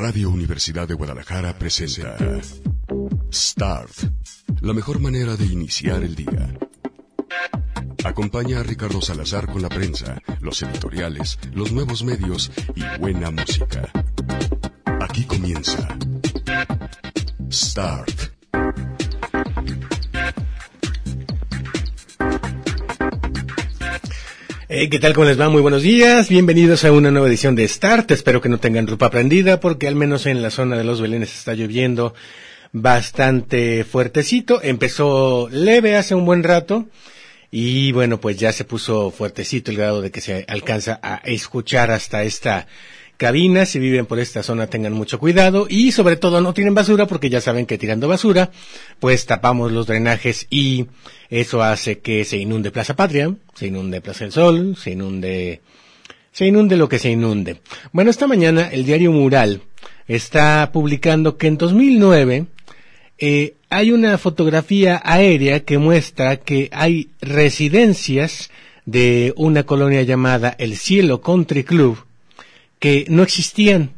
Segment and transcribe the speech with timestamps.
[0.00, 2.16] Radio Universidad de Guadalajara presenta
[3.30, 3.90] Start,
[4.62, 6.56] la mejor manera de iniciar el día.
[8.02, 13.90] Acompaña a Ricardo Salazar con la prensa, los editoriales, los nuevos medios y buena música.
[15.02, 15.86] Aquí comienza
[17.52, 18.29] Start.
[24.88, 25.12] ¿Qué tal?
[25.12, 25.50] ¿Cómo les va?
[25.50, 26.30] Muy buenos días.
[26.30, 28.10] Bienvenidos a una nueva edición de Start.
[28.12, 31.34] Espero que no tengan ropa prendida porque al menos en la zona de los Belénes
[31.34, 32.14] está lloviendo
[32.72, 34.62] bastante fuertecito.
[34.62, 36.86] Empezó leve hace un buen rato
[37.50, 41.90] y bueno, pues ya se puso fuertecito el grado de que se alcanza a escuchar
[41.90, 42.66] hasta esta
[43.20, 43.66] cabina.
[43.66, 47.28] Si viven por esta zona tengan mucho cuidado y sobre todo no tienen basura porque
[47.28, 48.50] ya saben que tirando basura
[48.98, 50.86] pues tapamos los drenajes y
[51.28, 55.60] eso hace que se inunde Plaza Patria, se inunde Plaza del Sol, se inunde
[56.32, 57.60] se inunde lo que se inunde.
[57.92, 59.60] Bueno, esta mañana el diario Mural
[60.08, 62.46] está publicando que en 2009
[63.18, 68.50] eh, hay una fotografía aérea que muestra que hay residencias
[68.86, 71.98] de una colonia llamada El Cielo Country Club
[72.80, 73.92] que no existían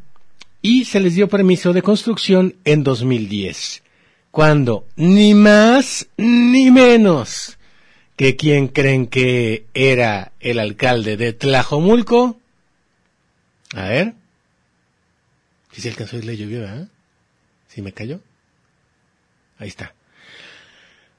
[0.61, 3.81] y se les dio permiso de construcción en 2010,
[4.29, 7.57] cuando ni más ni menos
[8.15, 12.39] que quien creen que era el alcalde de Tlajomulco.
[13.73, 14.13] A ver.
[15.71, 16.87] Si se alcanzó la lluvia, ¿eh?
[17.67, 18.19] ¿Si me cayó?
[19.57, 19.95] Ahí está.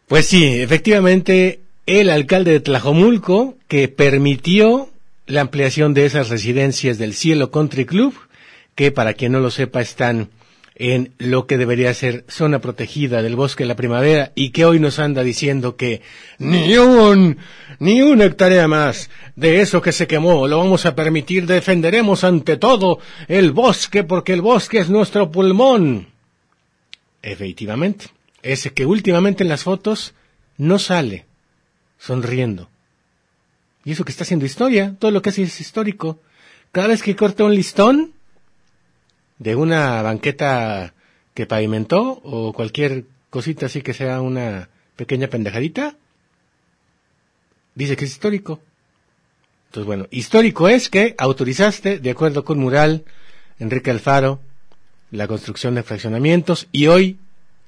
[0.07, 4.94] Pues sí, efectivamente, el alcalde de Tlajomulco que permitió
[5.27, 8.15] la ampliación de esas residencias del Cielo Country Club,
[8.75, 10.31] que para quien no lo sepa están
[10.77, 14.81] en lo que debería ser zona protegida del bosque de la primavera y que hoy
[14.81, 16.03] nos anda diciendo que
[16.39, 17.39] ni un,
[17.79, 22.57] ni una hectárea más de eso que se quemó lo vamos a permitir, defenderemos ante
[22.57, 26.09] todo el bosque porque el bosque es nuestro pulmón.
[27.23, 28.07] Efectivamente,
[28.43, 30.15] ese que últimamente en las fotos
[30.59, 31.25] no sale
[31.99, 32.69] sonriendo.
[33.85, 36.21] Y eso que está haciendo historia, todo lo que hace es histórico.
[36.73, 38.15] Cada vez que corta un listón
[39.39, 40.95] de una banqueta
[41.35, 45.97] que pavimentó o cualquier cosita así que sea una pequeña pendejadita,
[47.75, 48.61] dice que es histórico.
[49.67, 53.05] Entonces, bueno, histórico es que autorizaste, de acuerdo con Mural,
[53.59, 54.41] Enrique Alfaro,
[55.11, 57.19] la construcción de fraccionamientos y hoy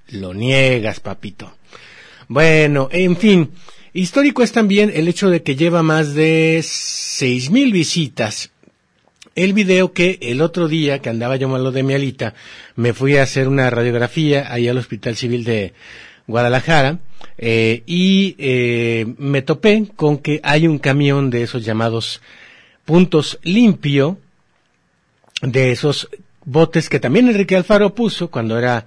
[0.08, 1.52] lo niegas, papito.
[2.28, 3.52] Bueno, en fin,
[3.96, 8.50] Histórico es también el hecho de que lleva más de seis mil visitas.
[9.34, 12.34] El video que el otro día, que andaba yo malo de mi alita,
[12.74, 15.72] me fui a hacer una radiografía ahí al Hospital Civil de
[16.26, 16.98] Guadalajara,
[17.38, 22.20] eh, y eh, me topé con que hay un camión de esos llamados
[22.84, 24.18] puntos limpio,
[25.40, 26.10] de esos
[26.44, 28.86] botes que también Enrique Alfaro puso cuando era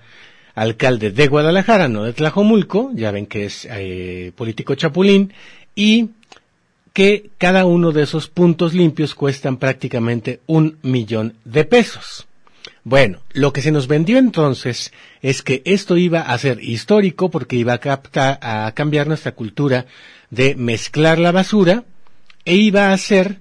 [0.59, 5.33] alcalde de Guadalajara, no de Tlajomulco, ya ven que es eh, político chapulín,
[5.73, 6.09] y
[6.91, 12.27] que cada uno de esos puntos limpios cuestan prácticamente un millón de pesos.
[12.83, 17.55] Bueno, lo que se nos vendió entonces es que esto iba a ser histórico porque
[17.55, 19.85] iba a, a cambiar nuestra cultura
[20.29, 21.85] de mezclar la basura
[22.43, 23.37] e iba a hacer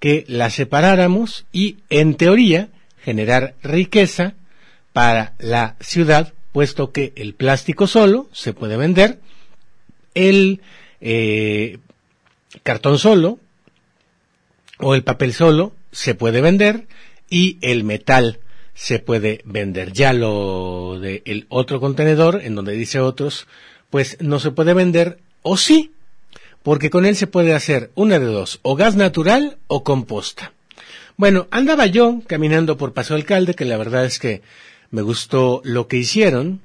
[0.00, 2.70] que la separáramos y, en teoría,
[3.04, 4.34] generar riqueza
[4.92, 9.20] para la ciudad puesto que el plástico solo se puede vender,
[10.14, 10.62] el
[11.02, 11.76] eh,
[12.62, 13.38] cartón solo
[14.78, 16.86] o el papel solo se puede vender
[17.28, 18.40] y el metal
[18.72, 19.92] se puede vender.
[19.92, 23.46] Ya lo del el otro contenedor, en donde dice otros,
[23.90, 25.92] pues no se puede vender o sí,
[26.62, 30.54] porque con él se puede hacer una de dos, o gas natural o composta.
[31.18, 34.40] Bueno, andaba yo caminando por Paso Alcalde, que la verdad es que
[34.90, 36.60] me gustó lo que hicieron,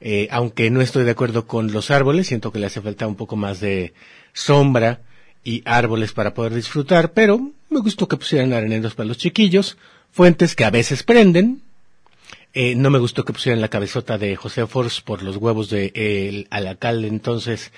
[0.00, 3.16] eh, aunque no estoy de acuerdo con los árboles, siento que le hace falta un
[3.16, 3.94] poco más de
[4.32, 5.00] sombra
[5.42, 9.76] y árboles para poder disfrutar, pero me gustó que pusieran areneros para los chiquillos,
[10.10, 11.62] fuentes que a veces prenden,
[12.52, 15.90] eh, no me gustó que pusieran la cabezota de José Force por los huevos de
[15.94, 17.72] el, al alcalde entonces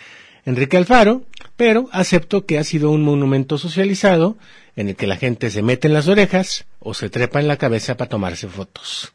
[0.45, 1.23] Enrique Alfaro,
[1.57, 4.37] pero acepto que ha sido un monumento socializado
[4.77, 7.57] en el que la gente se mete en las orejas o se trepa en la
[7.57, 9.13] cabeza para tomarse fotos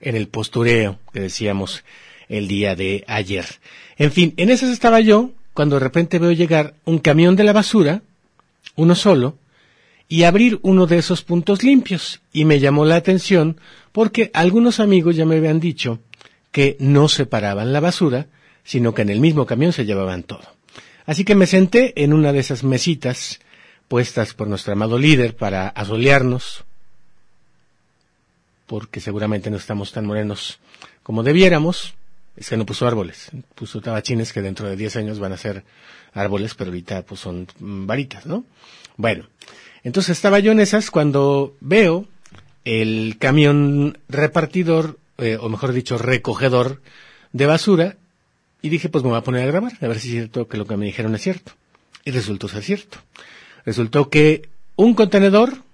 [0.00, 1.84] en el postureo que decíamos
[2.28, 3.44] el día de ayer.
[3.96, 7.52] En fin, en esas estaba yo cuando de repente veo llegar un camión de la
[7.52, 8.02] basura,
[8.76, 9.36] uno solo,
[10.08, 12.20] y abrir uno de esos puntos limpios.
[12.32, 13.58] Y me llamó la atención
[13.92, 16.00] porque algunos amigos ya me habían dicho
[16.50, 18.26] que no separaban la basura,
[18.64, 20.42] sino que en el mismo camión se llevaban todo.
[21.06, 23.40] Así que me senté en una de esas mesitas
[23.88, 26.64] puestas por nuestro amado líder para asolearnos,
[28.70, 30.60] porque seguramente no estamos tan morenos
[31.02, 31.94] como debiéramos,
[32.36, 35.64] es que no puso árboles, puso tabachines que dentro de 10 años van a ser
[36.14, 38.44] árboles, pero ahorita pues son varitas, ¿no?
[38.96, 39.26] Bueno,
[39.82, 42.06] entonces estaba yo en esas cuando veo
[42.64, 46.80] el camión repartidor, eh, o mejor dicho, recogedor
[47.32, 47.96] de basura,
[48.62, 50.58] y dije, pues me voy a poner a grabar, a ver si es cierto que
[50.58, 51.54] lo que me dijeron es cierto.
[52.04, 52.98] Y resultó ser cierto.
[53.64, 55.64] Resultó que un contenedor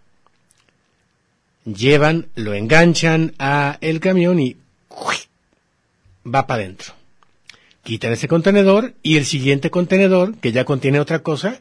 [1.67, 4.57] llevan, lo enganchan a el camión y
[6.25, 6.95] va para adentro.
[7.83, 11.61] Quitan ese contenedor y el siguiente contenedor, que ya contiene otra cosa,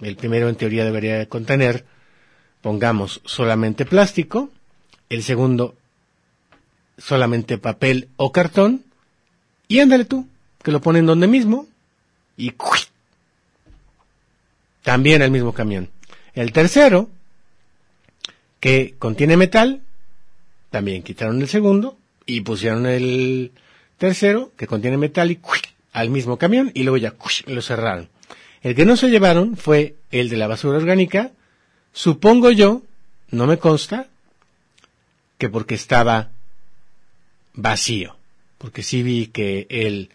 [0.00, 1.84] el primero en teoría debería contener,
[2.62, 4.50] pongamos, solamente plástico,
[5.08, 5.74] el segundo
[6.98, 8.84] solamente papel o cartón,
[9.68, 10.26] y ándale tú,
[10.62, 11.66] que lo ponen donde mismo,
[12.36, 12.54] y
[14.82, 15.90] también el mismo camión.
[16.34, 17.10] El tercero,
[18.60, 19.82] que contiene metal,
[20.70, 23.52] también quitaron el segundo y pusieron el
[23.98, 25.40] tercero, que contiene metal, y
[25.92, 27.14] al mismo camión, y luego ya
[27.46, 28.08] lo cerraron.
[28.62, 31.30] El que no se llevaron fue el de la basura orgánica,
[31.92, 32.82] supongo yo,
[33.30, 34.08] no me consta,
[35.38, 36.30] que porque estaba
[37.54, 38.16] vacío,
[38.58, 40.10] porque sí vi que el,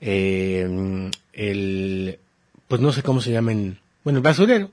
[0.00, 2.18] eh, el,
[2.68, 4.70] pues no sé cómo se llaman, bueno, el basurero,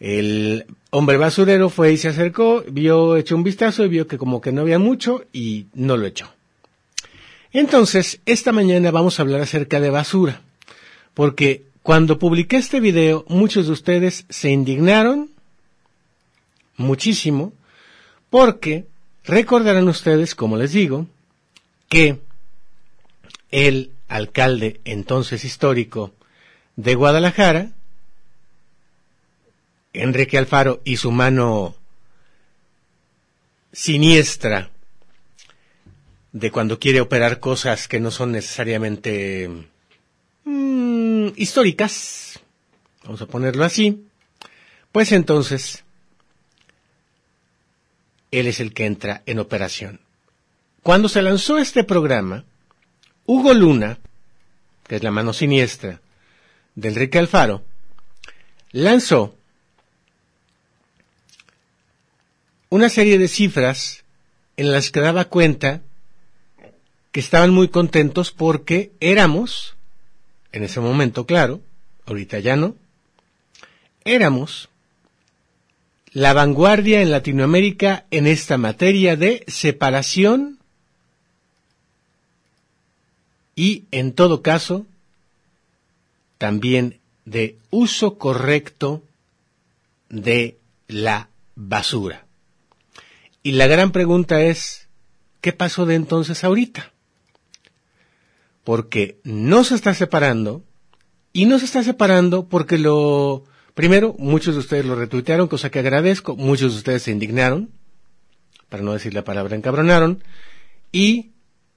[0.00, 4.40] el hombre basurero fue y se acercó, vio, echó un vistazo y vio que como
[4.40, 6.32] que no había mucho y no lo echó.
[7.52, 10.40] Entonces, esta mañana vamos a hablar acerca de basura,
[11.12, 15.30] porque cuando publiqué este video, muchos de ustedes se indignaron
[16.78, 17.52] muchísimo,
[18.30, 18.86] porque
[19.24, 21.06] recordarán ustedes, como les digo,
[21.90, 22.20] que
[23.50, 26.12] el alcalde entonces histórico
[26.76, 27.75] de Guadalajara
[30.02, 31.74] Enrique Alfaro y su mano
[33.72, 34.70] siniestra
[36.32, 39.50] de cuando quiere operar cosas que no son necesariamente
[40.44, 42.40] mm, históricas,
[43.04, 44.06] vamos a ponerlo así,
[44.92, 45.84] pues entonces
[48.30, 50.00] él es el que entra en operación.
[50.82, 52.44] Cuando se lanzó este programa,
[53.24, 53.98] Hugo Luna,
[54.86, 56.00] que es la mano siniestra
[56.74, 57.64] de Enrique Alfaro,
[58.72, 59.34] lanzó
[62.76, 64.04] una serie de cifras
[64.58, 65.80] en las que daba cuenta
[67.10, 69.76] que estaban muy contentos porque éramos,
[70.52, 71.62] en ese momento claro,
[72.04, 72.76] ahorita ya no,
[74.04, 74.68] éramos
[76.12, 80.58] la vanguardia en Latinoamérica en esta materia de separación
[83.54, 84.84] y, en todo caso,
[86.36, 89.02] también de uso correcto
[90.10, 90.58] de
[90.88, 92.25] la basura.
[93.46, 94.88] Y la gran pregunta es,
[95.40, 96.90] ¿qué pasó de entonces ahorita?
[98.64, 100.64] Porque no se está separando,
[101.32, 103.44] y no se está separando porque lo,
[103.74, 107.70] primero, muchos de ustedes lo retuitearon, cosa que agradezco, muchos de ustedes se indignaron,
[108.68, 110.24] para no decir la palabra encabronaron,
[110.90, 111.30] y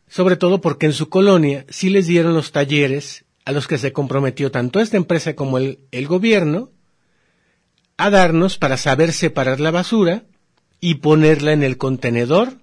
[0.07, 3.93] sobre todo porque en su colonia sí les dieron los talleres a los que se
[3.93, 6.71] comprometió tanto esta empresa como el, el gobierno
[7.97, 10.23] a darnos para saber separar la basura
[10.81, 12.61] y ponerla en el contenedor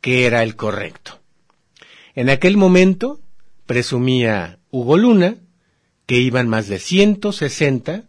[0.00, 1.20] que era el correcto.
[2.14, 3.20] En aquel momento
[3.66, 5.36] presumía Hugo Luna
[6.06, 8.04] que iban más de 160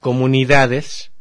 [0.00, 1.12] comunidades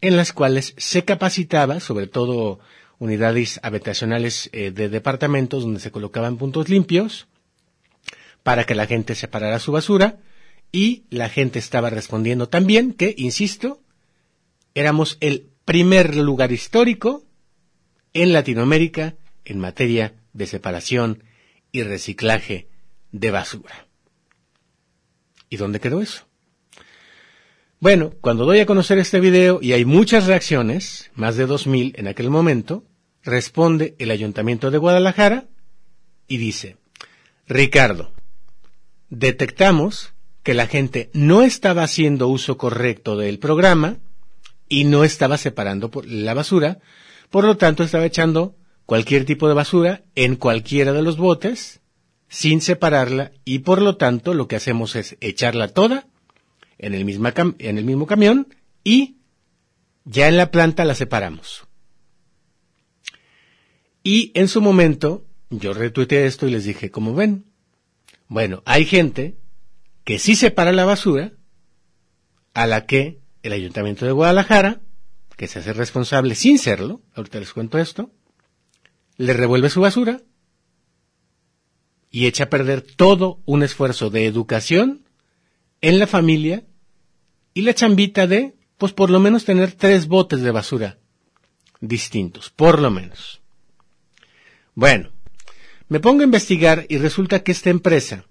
[0.00, 2.58] en las cuales se capacitaba, sobre todo
[2.98, 7.26] unidades habitacionales eh, de departamentos donde se colocaban puntos limpios,
[8.42, 10.18] para que la gente separara su basura,
[10.72, 13.80] y la gente estaba respondiendo también que, insisto,
[14.74, 17.24] éramos el primer lugar histórico
[18.12, 21.24] en Latinoamérica en materia de separación
[21.72, 22.68] y reciclaje
[23.12, 23.86] de basura.
[25.48, 26.26] ¿Y dónde quedó eso?
[27.80, 31.94] Bueno, cuando doy a conocer este video y hay muchas reacciones, más de dos mil
[31.96, 32.84] en aquel momento,
[33.22, 35.44] responde el Ayuntamiento de Guadalajara
[36.26, 36.76] y dice,
[37.46, 38.12] Ricardo,
[39.10, 43.98] detectamos que la gente no estaba haciendo uso correcto del programa,
[44.74, 46.80] y no estaba separando la basura,
[47.30, 51.80] por lo tanto estaba echando cualquier tipo de basura en cualquiera de los botes
[52.28, 56.08] sin separarla y por lo tanto lo que hacemos es echarla toda
[56.78, 58.48] en el, en el mismo camión
[58.82, 59.18] y
[60.04, 61.68] ya en la planta la separamos.
[64.02, 67.44] Y en su momento yo retuiteé esto y les dije, como ven,
[68.26, 69.36] bueno, hay gente
[70.02, 71.30] que sí separa la basura
[72.54, 74.80] a la que el Ayuntamiento de Guadalajara
[75.36, 78.10] que se hace responsable sin serlo, ahorita les cuento esto,
[79.16, 80.22] le revuelve su basura
[82.10, 85.04] y echa a perder todo un esfuerzo de educación
[85.80, 86.64] en la familia
[87.52, 90.98] y la chambita de, pues por lo menos tener tres botes de basura
[91.80, 93.42] distintos, por lo menos.
[94.74, 95.10] Bueno,
[95.88, 98.24] me pongo a investigar y resulta que esta empresa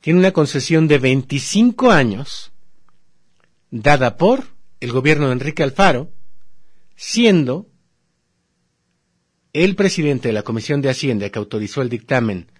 [0.00, 2.51] tiene una concesión de 25 años
[3.72, 4.44] dada por
[4.80, 6.12] el gobierno de Enrique Alfaro,
[6.94, 7.66] siendo
[9.52, 12.52] el presidente de la Comisión de Hacienda que autorizó el dictamen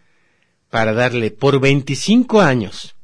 [0.70, 2.96] para darle por 25 años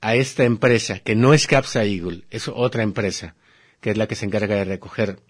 [0.00, 3.36] a esta empresa, que no es Capsa Eagle, es otra empresa,
[3.80, 5.20] que es la que se encarga de recoger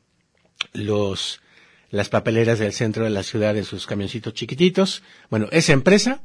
[0.72, 1.40] los,
[1.90, 5.02] las papeleras del centro de la ciudad en sus camioncitos chiquititos.
[5.30, 6.22] Bueno, esa empresa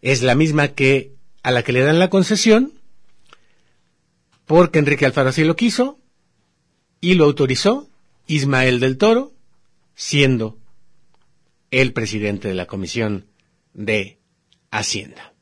[0.00, 2.77] es la misma que a la que le dan la concesión,
[4.48, 6.00] porque Enrique Alfaro así lo quiso
[7.02, 7.90] y lo autorizó
[8.26, 9.34] Ismael del Toro,
[9.94, 10.58] siendo
[11.70, 13.26] el presidente de la Comisión
[13.74, 14.18] de
[14.70, 15.34] Hacienda.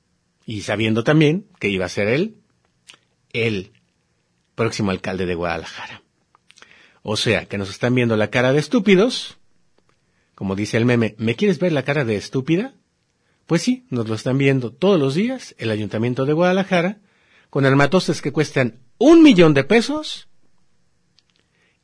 [0.45, 2.39] Y sabiendo también que iba a ser él
[3.33, 3.71] el
[4.57, 6.03] próximo alcalde de Guadalajara.
[7.03, 9.39] O sea, que nos están viendo la cara de estúpidos.
[10.35, 12.75] Como dice el meme, ¿me quieres ver la cara de estúpida?
[13.47, 16.99] Pues sí, nos lo están viendo todos los días el Ayuntamiento de Guadalajara,
[17.51, 20.29] con armatostes que cuestan un millón de pesos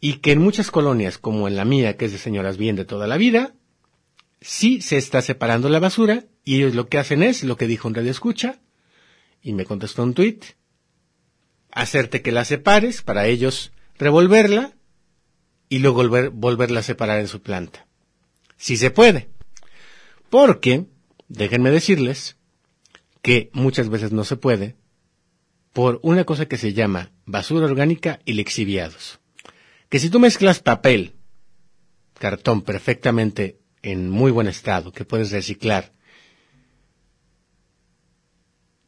[0.01, 2.85] y que en muchas colonias, como en la mía, que es de señoras bien de
[2.85, 3.55] toda la vida,
[4.41, 7.89] sí se está separando la basura y ellos lo que hacen es lo que dijo
[7.89, 8.61] un radio escucha
[9.43, 10.45] y me contestó un tuit,
[11.71, 14.75] hacerte que la separes para ellos revolverla
[15.69, 17.87] y luego volver, volverla a separar en su planta.
[18.57, 19.29] Si se puede.
[20.31, 20.87] Porque,
[21.29, 22.37] déjenme decirles,
[23.23, 24.77] que muchas veces no se puede
[25.73, 29.21] por una cosa que se llama basura orgánica y lixiviados.
[29.89, 31.15] Que si tú mezclas papel,
[32.19, 35.93] cartón perfectamente en muy buen estado, que puedes reciclar,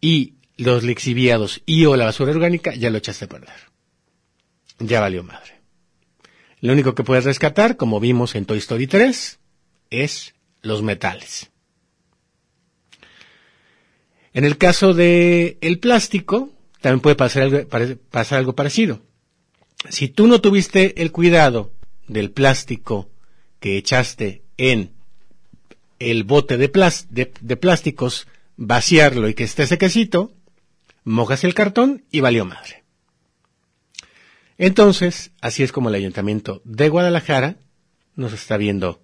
[0.00, 3.54] y los lixiviados y o la basura orgánica, ya lo echaste a perder.
[4.78, 5.60] Ya valió madre.
[6.60, 9.38] Lo único que puedes rescatar, como vimos en Toy Story 3,
[9.90, 11.50] es los metales.
[14.32, 16.53] En el caso de el plástico,
[16.84, 19.00] también puede pasar algo, parecido.
[19.88, 21.72] Si tú no tuviste el cuidado
[22.08, 23.08] del plástico
[23.58, 24.92] que echaste en
[25.98, 26.68] el bote de,
[27.40, 28.26] de plásticos,
[28.58, 30.34] vaciarlo y que esté sequecito,
[31.04, 32.84] mojas el cartón y valió madre.
[34.58, 37.56] Entonces, así es como el ayuntamiento de Guadalajara
[38.14, 39.00] nos está viendo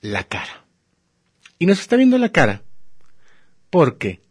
[0.00, 0.64] la cara.
[1.58, 2.62] Y nos está viendo la cara
[3.68, 4.22] porque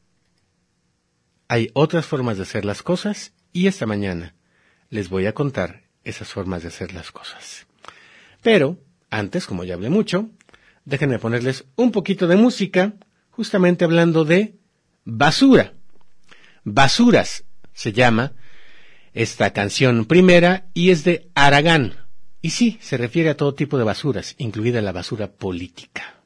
[1.50, 4.36] hay otras formas de hacer las cosas y esta mañana
[4.89, 7.65] les voy a contar esas formas de hacer las cosas.
[8.41, 8.77] Pero,
[9.10, 10.29] antes, como ya hablé mucho,
[10.86, 12.94] déjenme ponerles un poquito de música,
[13.32, 14.60] justamente hablando de
[15.03, 15.74] basura.
[16.63, 18.34] Basuras se llama
[19.13, 21.96] esta canción primera y es de Aragán.
[22.41, 26.18] Y sí, se refiere a todo tipo de basuras, incluida la basura política.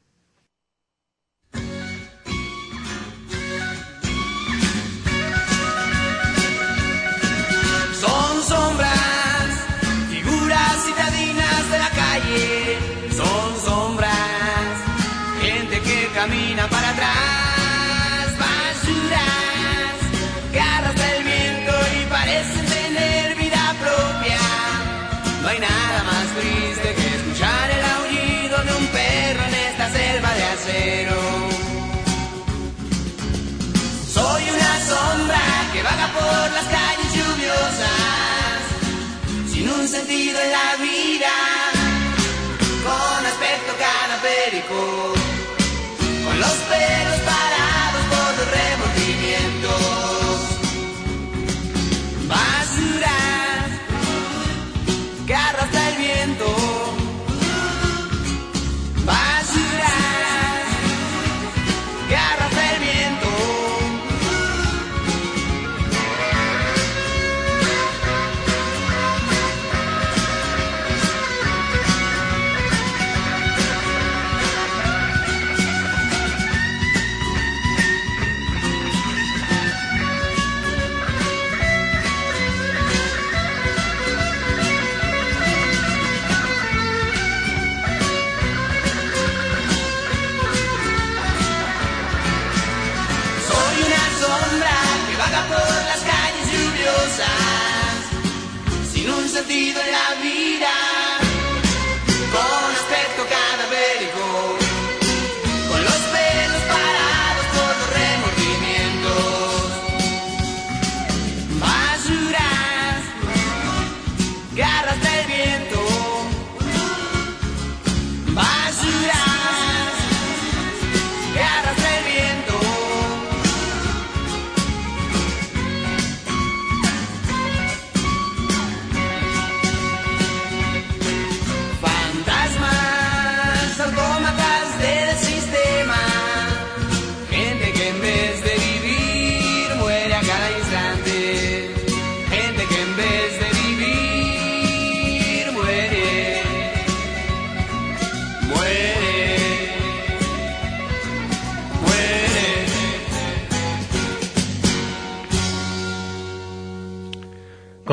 [39.93, 41.31] Sentido en la vida,
[42.83, 45.13] con aspecto cadavérico,
[46.25, 47.62] con los pelos parados
[99.49, 100.92] en la vida,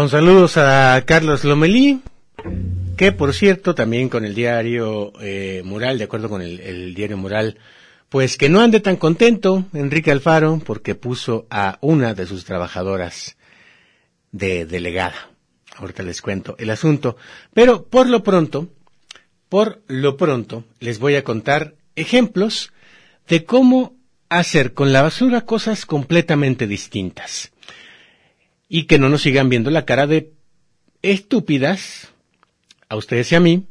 [0.01, 2.01] Con saludos a Carlos Lomelí,
[2.97, 7.19] que por cierto también con el diario eh, Mural, de acuerdo con el, el diario
[7.19, 7.59] Mural,
[8.09, 13.37] pues que no ande tan contento Enrique Alfaro porque puso a una de sus trabajadoras
[14.33, 15.29] de delegada.
[15.77, 17.19] Ahorita les cuento el asunto.
[17.53, 18.69] Pero por lo pronto,
[19.51, 22.73] por lo pronto, les voy a contar ejemplos
[23.29, 23.99] de cómo
[24.31, 27.53] hacer con la basura cosas completamente distintas.
[28.71, 30.33] Y que no nos sigan viendo la cara de
[31.03, 32.13] estúpidas,
[32.89, 33.67] a ustedes y a mí,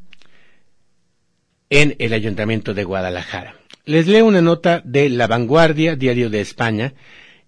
[1.72, 3.56] en el Ayuntamiento de Guadalajara.
[3.86, 6.94] Les leo una nota de La Vanguardia, diario de España,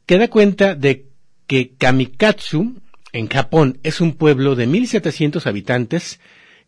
[0.05, 1.07] que da cuenta de
[1.45, 2.81] que Kamikatsu,
[3.13, 6.19] en Japón, es un pueblo de 1.700 habitantes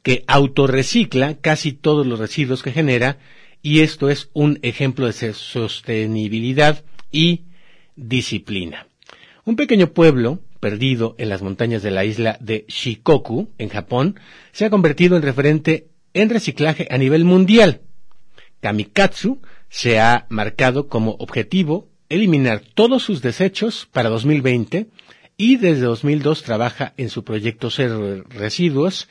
[0.01, 3.17] que autorrecicla casi todos los residuos que genera
[3.61, 7.45] y esto es un ejemplo de sostenibilidad y
[7.95, 8.87] disciplina.
[9.45, 14.17] Un pequeño pueblo perdido en las montañas de la isla de Shikoku, en Japón,
[14.53, 17.81] se ha convertido en referente en reciclaje a nivel mundial.
[18.61, 24.87] Kamikatsu se ha marcado como objetivo eliminar todos sus desechos para 2020
[25.35, 29.09] y desde 2002 trabaja en su proyecto Cero Residuos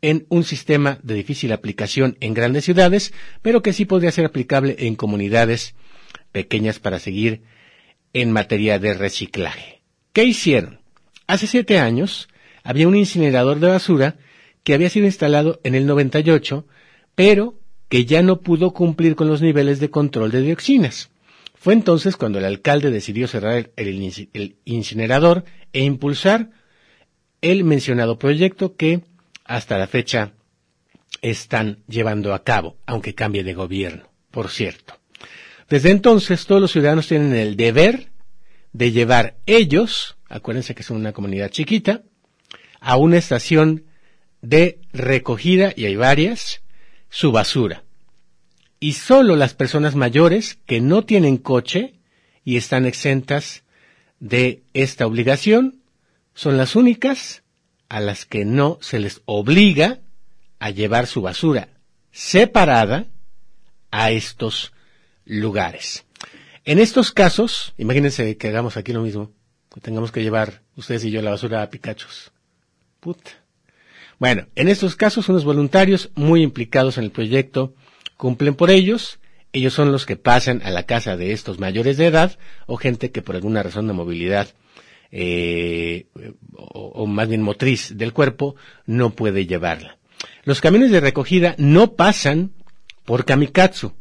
[0.00, 3.12] en un sistema de difícil aplicación en grandes ciudades,
[3.42, 5.74] pero que sí podría ser aplicable en comunidades
[6.30, 7.42] pequeñas para seguir
[8.12, 9.79] en materia de reciclaje.
[10.12, 10.80] ¿Qué hicieron?
[11.26, 12.28] Hace siete años
[12.64, 14.16] había un incinerador de basura
[14.64, 16.66] que había sido instalado en el 98,
[17.14, 17.54] pero
[17.88, 21.10] que ya no pudo cumplir con los niveles de control de dioxinas.
[21.54, 26.50] Fue entonces cuando el alcalde decidió cerrar el, incinerador e impulsar
[27.42, 29.02] el mencionado proyecto que
[29.44, 30.32] hasta la fecha
[31.22, 34.94] están llevando a cabo, aunque cambie de gobierno, por cierto.
[35.68, 38.09] Desde entonces todos los ciudadanos tienen el deber
[38.72, 42.02] de llevar ellos, acuérdense que son una comunidad chiquita,
[42.80, 43.84] a una estación
[44.42, 46.62] de recogida, y hay varias,
[47.10, 47.84] su basura.
[48.78, 51.94] Y solo las personas mayores que no tienen coche
[52.44, 53.64] y están exentas
[54.18, 55.82] de esta obligación
[56.34, 57.42] son las únicas
[57.88, 60.00] a las que no se les obliga
[60.58, 61.68] a llevar su basura
[62.12, 63.06] separada
[63.90, 64.72] a estos
[65.24, 66.04] lugares.
[66.64, 69.32] En estos casos, imagínense que hagamos aquí lo mismo,
[69.72, 72.32] que tengamos que llevar ustedes y yo la basura a Picachos.
[73.00, 73.30] Puta.
[74.18, 77.74] Bueno, en estos casos unos voluntarios muy implicados en el proyecto
[78.18, 79.18] cumplen por ellos,
[79.52, 83.10] ellos son los que pasan a la casa de estos mayores de edad o gente
[83.10, 84.48] que por alguna razón de movilidad
[85.10, 86.06] eh,
[86.56, 88.54] o, más bien motriz del cuerpo
[88.86, 89.96] no puede llevarla.
[90.44, 92.52] Los camiones de recogida no pasan
[93.04, 93.94] por kamikatsu,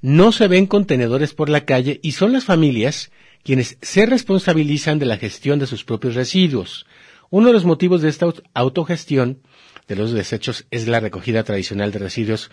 [0.00, 3.10] no se ven contenedores por la calle y son las familias
[3.42, 6.86] quienes se responsabilizan de la gestión de sus propios residuos.
[7.30, 9.42] Uno de los motivos de esta autogestión
[9.88, 12.50] de los desechos es la recogida tradicional de residuos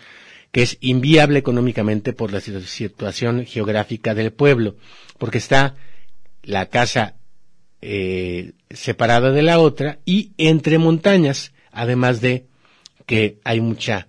[0.51, 4.75] que es inviable económicamente por la situación geográfica del pueblo,
[5.17, 5.75] porque está
[6.43, 7.15] la casa
[7.81, 12.47] eh, separada de la otra y entre montañas, además de
[13.05, 14.07] que hay mucha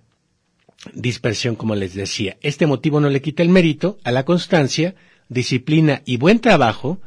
[0.93, 2.37] dispersión, como les decía.
[2.41, 4.95] Este motivo no le quita el mérito a la constancia,
[5.27, 6.99] disciplina y buen trabajo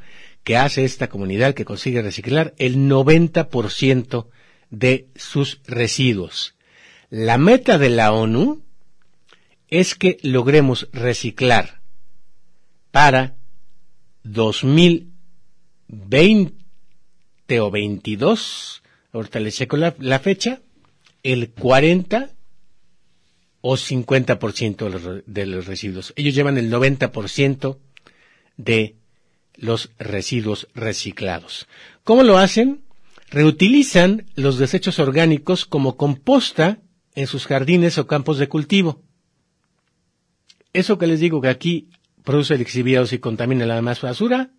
[0.44, 4.26] que hace esta comunidad que consigue reciclar el 90%
[4.70, 6.54] de sus residuos.
[7.10, 8.62] La meta de la ONU
[9.68, 11.80] es que logremos reciclar
[12.90, 13.36] para
[14.24, 16.60] 2020
[17.60, 18.82] o 22,
[19.12, 20.60] ahorita les checo la, la fecha,
[21.22, 22.30] el 40
[23.62, 26.12] o 50% de los, de los residuos.
[26.16, 27.78] Ellos llevan el 90%
[28.58, 28.96] de
[29.54, 31.66] los residuos reciclados.
[32.04, 32.82] ¿Cómo lo hacen?
[33.32, 36.80] reutilizan los desechos orgánicos como composta
[37.14, 39.02] en sus jardines o campos de cultivo.
[40.74, 41.88] Eso que les digo que aquí
[42.24, 44.50] produce lixiviados y contamina la demás basura,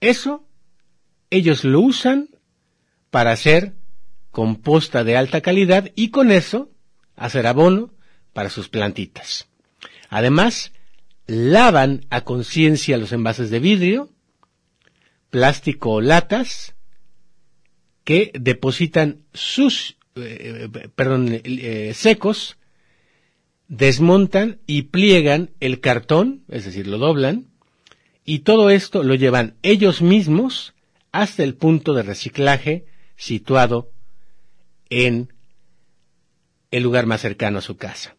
[0.00, 0.46] eso
[1.30, 2.28] ellos lo usan
[3.10, 3.74] para hacer
[4.30, 6.70] composta de alta calidad y con eso
[7.16, 7.90] hacer abono
[8.32, 9.48] para sus plantitas.
[10.08, 10.72] Además,
[11.26, 14.10] lavan a conciencia los envases de vidrio,
[15.30, 16.74] plástico o latas
[18.04, 22.56] que depositan sus, eh, perdón, eh, secos,
[23.68, 27.46] desmontan y pliegan el cartón, es decir, lo doblan,
[28.24, 30.74] y todo esto lo llevan ellos mismos
[31.12, 32.86] hasta el punto de reciclaje
[33.16, 33.90] situado
[34.90, 35.32] en
[36.70, 38.17] el lugar más cercano a su casa.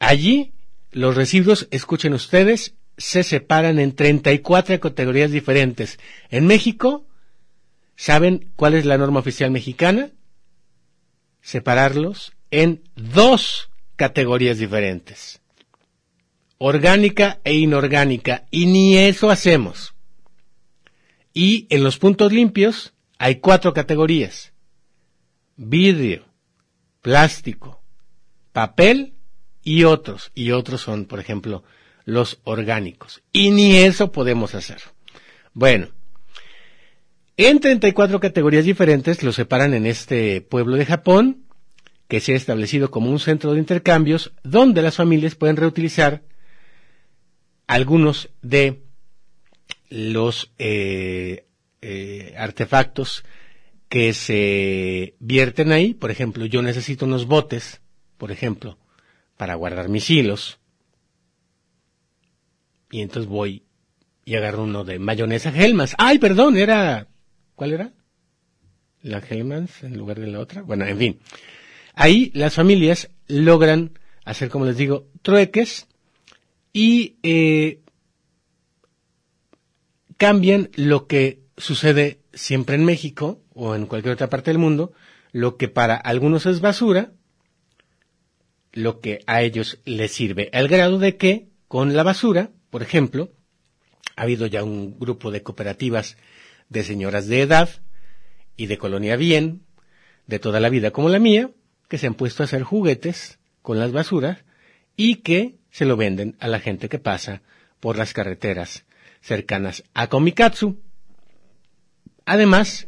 [0.00, 0.54] Allí,
[0.90, 6.00] los residuos, escuchen ustedes, se separan en 34 categorías diferentes.
[6.30, 7.06] En México,
[7.96, 10.10] ¿saben cuál es la norma oficial mexicana?
[11.42, 15.42] Separarlos en dos categorías diferentes.
[16.56, 18.46] Orgánica e inorgánica.
[18.50, 19.94] Y ni eso hacemos.
[21.34, 24.54] Y en los puntos limpios hay cuatro categorías.
[25.56, 26.24] Vidrio,
[27.02, 27.82] plástico,
[28.52, 29.14] papel
[29.62, 30.30] y otros.
[30.34, 31.64] Y otros son, por ejemplo,
[32.04, 33.22] los orgánicos.
[33.32, 34.80] Y ni eso podemos hacer.
[35.52, 35.88] Bueno,
[37.36, 41.44] en 34 categorías diferentes los separan en este pueblo de Japón,
[42.08, 46.22] que se ha establecido como un centro de intercambios donde las familias pueden reutilizar
[47.66, 48.82] algunos de
[49.90, 51.46] los eh,
[51.82, 53.24] eh, artefactos
[53.88, 55.94] que se vierten ahí.
[55.94, 57.80] Por ejemplo, yo necesito unos botes,
[58.18, 58.76] por ejemplo,
[59.40, 60.58] para guardar mis hilos.
[62.90, 63.64] Y entonces voy
[64.26, 65.94] y agarro uno de mayonesa Hellmann's.
[65.96, 67.08] Ay, perdón, era...
[67.54, 67.94] ¿Cuál era?
[69.00, 70.60] La Hellmann's en lugar de la otra.
[70.60, 71.20] Bueno, en fin.
[71.94, 75.88] Ahí las familias logran hacer, como les digo, trueques
[76.74, 77.80] y eh,
[80.18, 84.92] cambian lo que sucede siempre en México o en cualquier otra parte del mundo,
[85.32, 87.14] lo que para algunos es basura,
[88.72, 93.32] lo que a ellos les sirve, al grado de que con la basura, por ejemplo,
[94.16, 96.16] ha habido ya un grupo de cooperativas
[96.68, 97.68] de señoras de edad
[98.56, 99.62] y de colonia bien,
[100.26, 101.50] de toda la vida como la mía,
[101.88, 104.44] que se han puesto a hacer juguetes con las basuras
[104.96, 107.42] y que se lo venden a la gente que pasa
[107.80, 108.84] por las carreteras
[109.20, 110.80] cercanas a Komikatsu.
[112.24, 112.86] Además,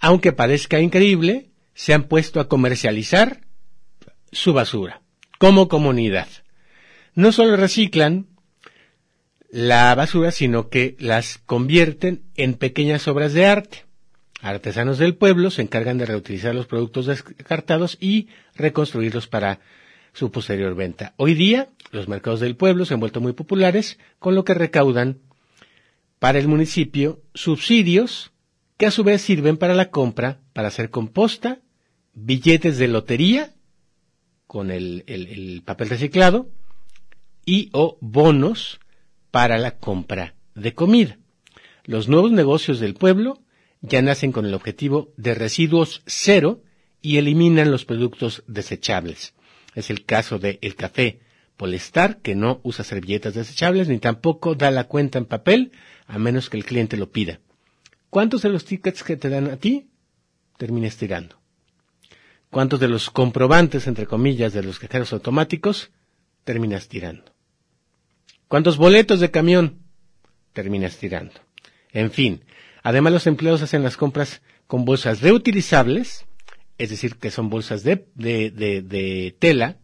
[0.00, 3.47] aunque parezca increíble, se han puesto a comercializar
[4.32, 5.02] su basura
[5.38, 6.28] como comunidad.
[7.14, 8.26] No solo reciclan
[9.50, 13.84] la basura, sino que las convierten en pequeñas obras de arte.
[14.40, 19.60] Artesanos del pueblo se encargan de reutilizar los productos descartados y reconstruirlos para
[20.12, 21.14] su posterior venta.
[21.16, 25.18] Hoy día, los mercados del pueblo se han vuelto muy populares, con lo que recaudan
[26.18, 28.32] para el municipio subsidios
[28.76, 31.60] que a su vez sirven para la compra, para hacer composta,
[32.14, 33.54] billetes de lotería
[34.48, 36.48] con el, el papel reciclado
[37.44, 38.80] y o bonos
[39.30, 41.18] para la compra de comida.
[41.84, 43.38] Los nuevos negocios del pueblo
[43.80, 46.62] ya nacen con el objetivo de residuos cero
[47.00, 49.34] y eliminan los productos desechables.
[49.74, 51.20] Es el caso de el café
[51.56, 55.72] Polestar, que no usa servilletas desechables ni tampoco da la cuenta en papel,
[56.06, 57.40] a menos que el cliente lo pida.
[58.10, 59.88] ¿Cuántos de los tickets que te dan a ti
[60.56, 61.37] terminas tirando?
[62.50, 65.90] ¿Cuántos de los comprobantes, entre comillas, de los cajeros automáticos
[66.44, 67.34] terminas tirando?
[68.48, 69.80] ¿Cuántos boletos de camión
[70.54, 71.34] terminas tirando?
[71.92, 72.44] En fin,
[72.82, 76.24] además los empleados hacen las compras con bolsas reutilizables,
[76.78, 79.76] es decir, que son bolsas de, de, de, de tela,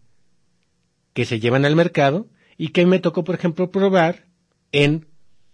[1.12, 4.26] que se llevan al mercado y que me tocó, por ejemplo, probar
[4.72, 5.06] en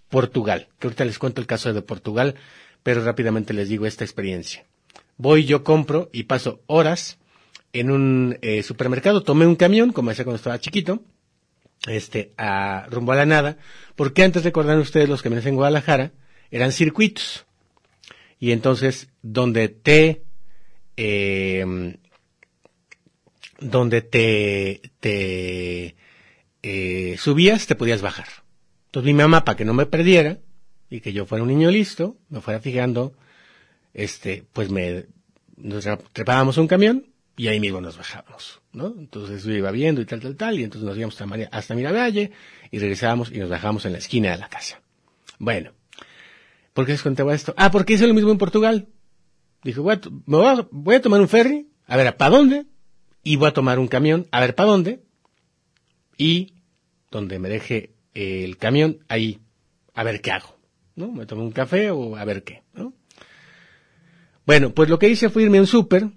[0.09, 2.37] Portugal, que ahorita les cuento el caso de Portugal,
[2.83, 4.67] pero rápidamente les digo esta experiencia.
[5.21, 7.19] Voy, yo compro y paso horas
[7.75, 11.03] en un eh, supermercado, tomé un camión, como decía cuando estaba chiquito,
[11.87, 13.59] este, a rumbo a la nada,
[13.97, 16.13] porque antes recordarán ustedes los camiones en Guadalajara,
[16.51, 17.45] eran circuitos.
[18.39, 20.23] Y entonces, donde te
[20.97, 21.97] eh,
[23.59, 25.97] donde te, te
[26.63, 28.29] eh, subías, te podías bajar.
[28.87, 30.39] Entonces mi mamá, para que no me perdiera
[30.89, 33.13] y que yo fuera un niño listo, me fuera fijando,
[33.95, 35.07] este, pues me,
[35.57, 38.95] nos trepábamos un camión y ahí mismo nos bajábamos, ¿no?
[38.99, 42.33] Entonces yo iba viendo y tal, tal, tal, y entonces nos íbamos hasta, Miravalle
[42.71, 44.83] y regresábamos y nos bajábamos en la esquina de la casa.
[45.39, 45.73] Bueno,
[46.75, 47.55] ¿por qué les contaba esto?
[47.57, 48.89] Ah, porque hice lo mismo en Portugal.
[49.65, 52.67] Dije, voy a, me voy a, tomar un ferry, a ver, ¿para dónde?
[53.23, 55.03] Y voy a tomar un camión, a ver, ¿para dónde?
[56.17, 56.55] Y
[57.11, 59.41] donde me deje el camión, ahí,
[59.95, 60.59] a ver qué hago,
[60.95, 61.11] ¿no?
[61.11, 62.93] Me tomo un café o a ver qué, ¿no?
[64.51, 66.09] Bueno, pues lo que hice fue irme a un súper,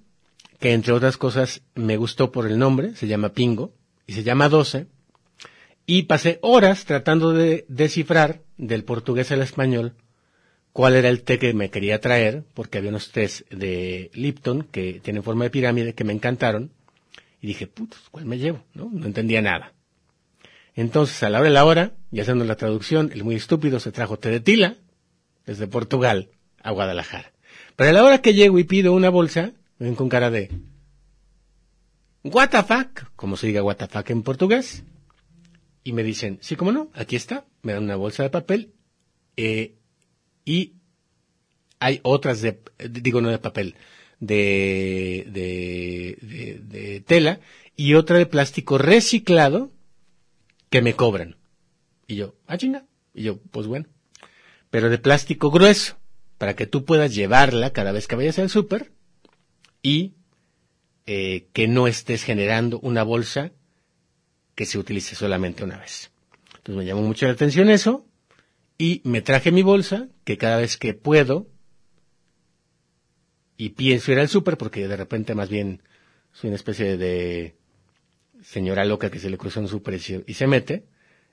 [0.60, 3.76] que entre otras cosas me gustó por el nombre, se llama Pingo,
[4.08, 4.88] y se llama 12,
[5.86, 9.94] y pasé horas tratando de descifrar del portugués al español
[10.72, 15.00] cuál era el té que me quería traer, porque había unos tés de Lipton que
[15.04, 16.72] tienen forma de pirámide que me encantaron,
[17.40, 18.64] y dije, putos, ¿cuál me llevo?
[18.74, 18.90] ¿No?
[18.92, 19.74] no entendía nada.
[20.74, 23.92] Entonces, a la hora de la hora, y haciendo la traducción, el muy estúpido se
[23.92, 24.78] trajo té de tila,
[25.46, 26.30] desde Portugal
[26.64, 27.33] a Guadalajara.
[27.76, 30.52] Pero a la hora que llego y pido una bolsa, me ven con cara de,
[32.24, 34.84] what the fuck, como se diga what the fuck en portugués,
[35.84, 38.74] y me dicen, sí, cómo no, aquí está, me dan una bolsa de papel,
[39.38, 39.76] eh,
[40.46, 40.74] y
[41.80, 42.60] hay otras de,
[42.90, 43.76] digo no de papel,
[44.20, 47.40] de, de, de, de tela,
[47.76, 49.72] y otra de plástico reciclado
[50.70, 51.36] que me cobran.
[52.08, 52.86] Y yo, ah, chinga.
[53.14, 53.88] Y yo, pues bueno.
[54.70, 55.98] Pero de plástico grueso,
[56.38, 58.92] para que tú puedas llevarla cada vez que vayas al súper
[59.82, 60.14] y
[61.06, 63.52] eh, que no estés generando una bolsa
[64.56, 66.12] que se utilice solamente una vez.
[66.58, 68.06] Entonces me llamó mucho la atención eso
[68.78, 71.48] y me traje mi bolsa que cada vez que puedo
[73.58, 75.82] y pienso ir al súper porque de repente más bien
[76.32, 77.56] soy una especie de
[78.42, 80.86] señora loca que se le cruza un súper y se- y se mete,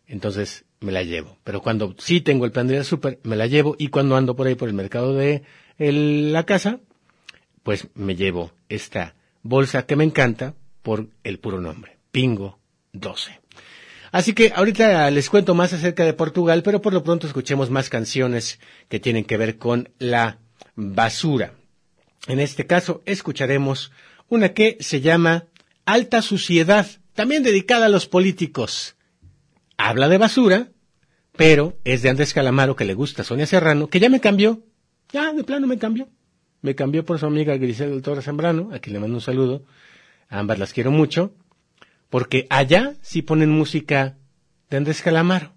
[0.06, 1.38] entonces me la llevo.
[1.44, 4.34] Pero cuando sí tengo el plan de ir al me la llevo y cuando ando
[4.34, 5.42] por ahí por el mercado de
[5.78, 6.80] la casa,
[7.62, 12.58] pues me llevo esta bolsa que me encanta por el puro nombre, Pingo
[12.92, 13.40] 12.
[14.12, 17.88] Así que ahorita les cuento más acerca de Portugal, pero por lo pronto escuchemos más
[17.88, 20.38] canciones que tienen que ver con la
[20.74, 21.54] basura.
[22.26, 23.92] En este caso escucharemos
[24.28, 25.44] una que se llama
[25.84, 28.96] Alta Suciedad, también dedicada a los políticos.
[29.82, 30.68] Habla de basura,
[31.36, 34.62] pero es de Andrés Calamaro que le gusta Sonia Serrano, que ya me cambió.
[35.10, 36.06] Ya, de plano me cambió.
[36.60, 39.64] Me cambió por su amiga Grisel del Torre Zambrano, a quien le mando un saludo.
[40.28, 41.34] Ambas las quiero mucho.
[42.10, 44.18] Porque allá sí ponen música
[44.68, 45.54] de Andrés Calamaro.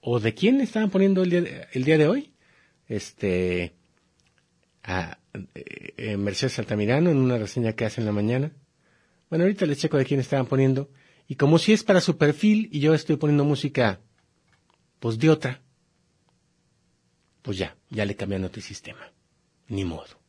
[0.00, 2.32] ¿O de quién estaban poniendo el día de, el día de hoy?
[2.86, 3.74] Este,
[4.84, 5.18] a
[5.54, 8.52] eh, eh, Mercedes Altamirano en una reseña que hace en la mañana.
[9.28, 10.88] Bueno, ahorita les checo de quién estaban poniendo.
[11.26, 14.00] Y como si es para su perfil y yo estoy poniendo música,
[15.00, 15.62] pues de otra,
[17.42, 19.12] pues ya, ya le cambian otro sistema.
[19.68, 20.23] Ni modo.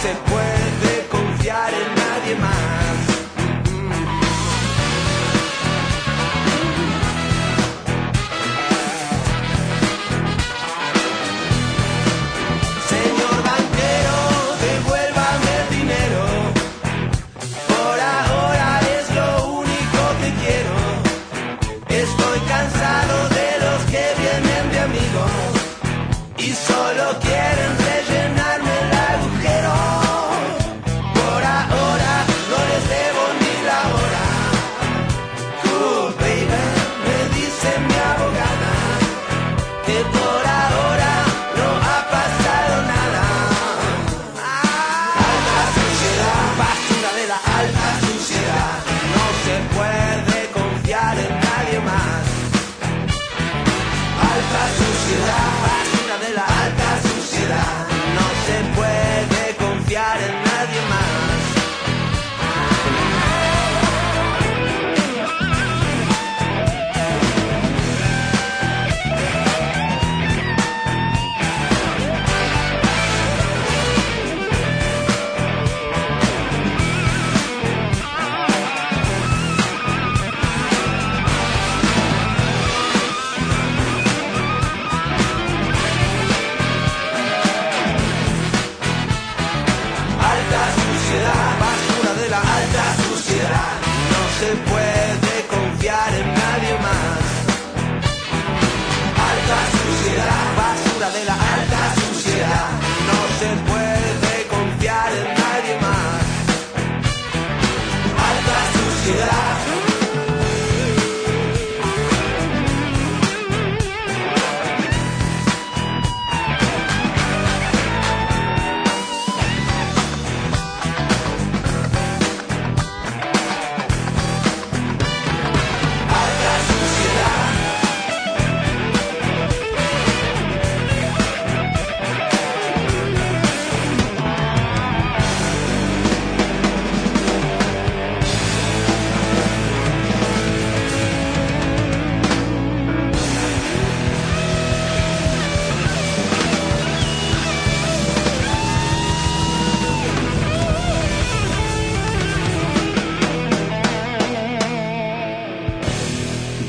[0.00, 0.57] Se puede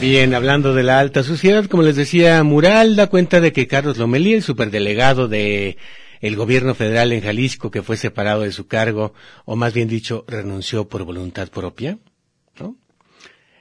[0.10, 4.00] Bien, hablando de la alta sociedad, como les decía, Mural da cuenta de que Carlos
[4.00, 5.78] Lomelí, el superdelegado de
[6.20, 9.14] el gobierno federal en Jalisco, que fue separado de su cargo,
[9.46, 12.00] o más bien dicho, renunció por voluntad propia,
[12.60, 12.76] ¿no?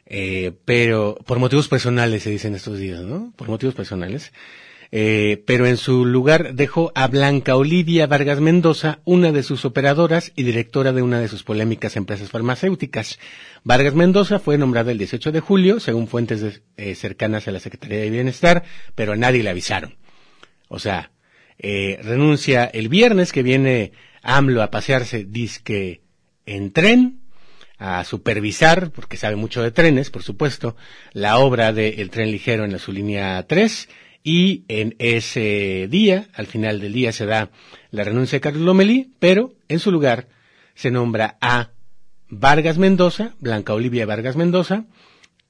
[0.07, 3.31] Eh, pero por motivos personales se dicen estos días, ¿no?
[3.37, 4.33] Por motivos personales.
[4.91, 10.33] Eh, pero en su lugar dejó a Blanca Olivia Vargas Mendoza, una de sus operadoras
[10.35, 13.19] y directora de una de sus polémicas empresas farmacéuticas.
[13.65, 17.61] Vargas Mendoza fue nombrada el 18 de julio, según fuentes de- eh, cercanas a la
[17.61, 19.97] Secretaría de Bienestar, pero a nadie le avisaron.
[20.69, 21.11] O sea,
[21.59, 26.01] eh, renuncia el viernes que viene AMLO a pasearse disque
[26.47, 27.21] en tren,
[27.79, 30.77] a supervisar, porque sabe mucho de trenes, por supuesto,
[31.13, 33.89] la obra del tren ligero en la su línea 3,
[34.23, 37.51] y en ese día, al final del día, se da
[37.91, 40.29] la renuncia de Carlos Lomelí, pero en su lugar
[40.75, 41.71] se nombra a
[42.29, 44.85] Vargas Mendoza, Blanca Olivia Vargas Mendoza,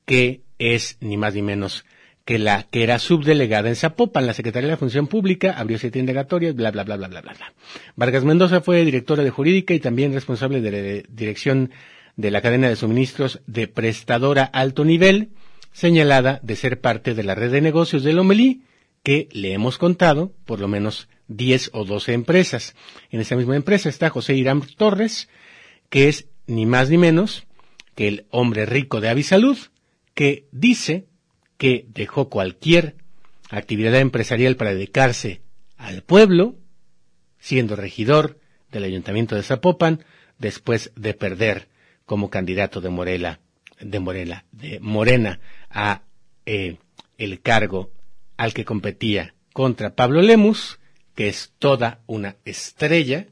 [0.04, 1.85] que es ni más ni menos
[2.24, 5.98] que la que era subdelegada en Zapopan, la Secretaría de la Función Pública, abrió siete
[5.98, 7.54] indagatorias, bla, bla, bla, bla, bla, bla, bla.
[7.96, 11.70] Vargas Mendoza fue directora de jurídica y también responsable de la dirección
[12.16, 15.31] de la cadena de suministros de prestadora alto nivel,
[15.79, 18.62] señalada de ser parte de la red de negocios de Lomelí,
[19.05, 22.75] que le hemos contado por lo menos 10 o 12 empresas.
[23.11, 25.29] En esa misma empresa está José Irán Torres,
[25.88, 27.47] que es ni más ni menos
[27.95, 29.57] que el hombre rico de Avisalud,
[30.14, 31.07] que dice
[31.59, 32.97] que dejó cualquier
[33.49, 35.43] actividad empresarial para dedicarse
[35.77, 36.57] al pueblo,
[37.38, 38.41] siendo regidor
[38.73, 40.05] del ayuntamiento de Zapopan,
[40.38, 41.69] después de perder
[42.05, 43.38] como candidato de Morela,
[43.81, 46.03] de Morela, de Morena a
[46.47, 46.77] eh,
[47.17, 47.91] el cargo
[48.37, 50.79] al que competía contra Pablo Lemus,
[51.14, 53.27] que es toda una estrella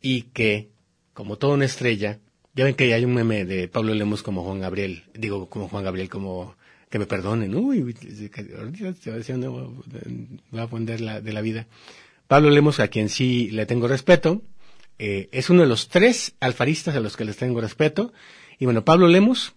[0.00, 0.70] y que,
[1.12, 2.18] como toda una estrella,
[2.54, 5.84] ya ven que hay un meme de Pablo Lemus como Juan Gabriel, digo como Juan
[5.84, 6.56] Gabriel, como
[6.90, 7.94] que me perdonen, uy,
[10.56, 11.66] va a poner la, de la vida.
[12.26, 14.42] Pablo Lemos, a quien sí le tengo respeto,
[14.98, 18.12] eh, es uno de los tres alfaristas a los que les tengo respeto.
[18.58, 19.54] Y bueno, Pablo Lemos,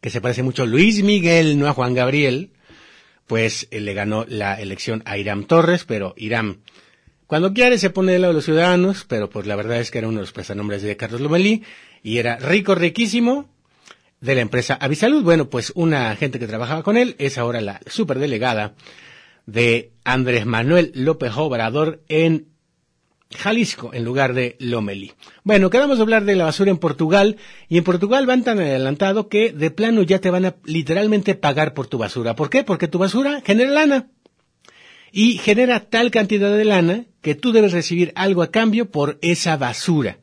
[0.00, 2.50] que se parece mucho a Luis Miguel, no a Juan Gabriel,
[3.26, 6.60] pues eh, le ganó la elección a Irán Torres, pero Irán,
[7.26, 9.98] cuando quiere se pone del lado de los ciudadanos, pero pues la verdad es que
[9.98, 11.62] era uno de los prestanombres de Carlos Lomelí,
[12.02, 13.48] y era rico, riquísimo,
[14.20, 15.22] de la empresa Avisalud.
[15.22, 18.74] Bueno, pues una gente que trabajaba con él es ahora la superdelegada
[19.46, 22.53] de Andrés Manuel López Obrador en
[23.36, 25.12] Jalisco, en lugar de Lomelí.
[25.42, 27.36] Bueno, quedamos de hablar de la basura en Portugal,
[27.68, 31.74] y en Portugal van tan adelantado que de plano ya te van a literalmente pagar
[31.74, 32.34] por tu basura.
[32.34, 32.64] ¿Por qué?
[32.64, 34.08] Porque tu basura genera lana.
[35.12, 39.56] Y genera tal cantidad de lana que tú debes recibir algo a cambio por esa
[39.56, 40.18] basura.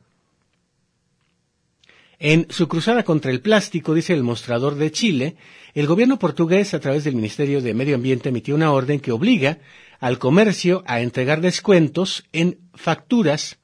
[2.20, 5.38] En su cruzada contra el plástico, dice el mostrador de Chile,
[5.74, 9.58] el gobierno portugués, a través del Ministerio de Medio Ambiente, emitió una orden que obliga
[10.02, 13.60] al comercio a entregar descuentos en facturas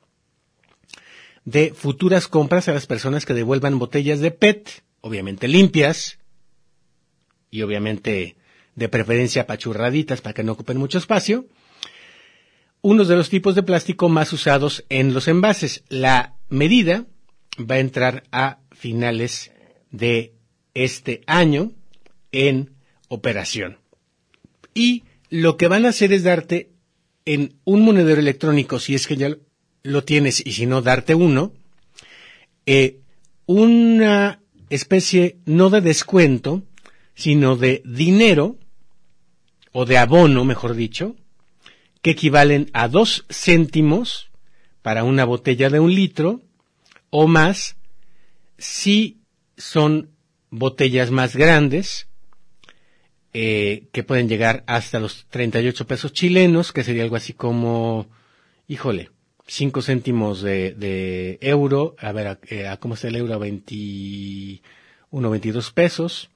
[1.44, 6.20] de futuras compras a las personas que devuelvan botellas de PET, obviamente limpias
[7.50, 8.38] y obviamente
[8.76, 11.48] de preferencia apachurraditas para que no ocupen mucho espacio,
[12.82, 15.84] unos de los tipos de plástico más usados en los envases.
[15.90, 17.08] La medida
[17.60, 19.52] va a entrar a finales
[19.90, 20.36] de
[20.76, 21.72] este año
[22.32, 22.76] en
[23.08, 23.80] operación.
[24.76, 26.72] Y lo que van a hacer es darte
[27.26, 29.36] en un monedero electrónico, si es que ya
[29.84, 31.54] lo tienes y si no, darte uno,
[32.66, 33.00] eh,
[33.46, 36.64] una especie no de descuento,
[37.16, 38.58] sino de dinero,
[39.72, 41.16] o de abono, mejor dicho,
[42.02, 44.32] que equivalen a dos céntimos
[44.82, 46.42] para una botella de un litro,
[47.10, 47.76] o más
[48.58, 49.22] si
[49.58, 50.10] son
[50.50, 52.08] botellas más grandes,
[53.40, 58.08] eh, que pueden llegar hasta los 38 pesos chilenos, que sería algo así como,
[58.68, 59.12] híjole,
[59.46, 63.38] 5 céntimos de, de euro, a ver, a, eh, a cómo está el euro, a
[63.38, 64.60] 21,
[65.30, 66.32] 22 pesos,